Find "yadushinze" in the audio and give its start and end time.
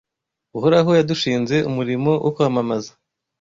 0.99-1.55